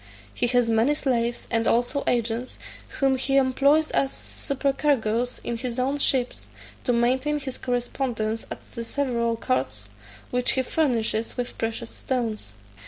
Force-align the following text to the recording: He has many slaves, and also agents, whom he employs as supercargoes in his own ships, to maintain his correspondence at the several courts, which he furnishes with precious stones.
He 0.33 0.47
has 0.47 0.67
many 0.67 0.95
slaves, 0.95 1.47
and 1.51 1.67
also 1.67 2.03
agents, 2.07 2.57
whom 2.99 3.17
he 3.17 3.37
employs 3.37 3.91
as 3.91 4.11
supercargoes 4.11 5.39
in 5.43 5.57
his 5.57 5.77
own 5.77 5.99
ships, 5.99 6.47
to 6.85 6.91
maintain 6.91 7.39
his 7.39 7.59
correspondence 7.59 8.47
at 8.49 8.61
the 8.71 8.83
several 8.83 9.35
courts, 9.35 9.89
which 10.31 10.53
he 10.53 10.63
furnishes 10.63 11.37
with 11.37 11.55
precious 11.59 11.91
stones. 11.91 12.55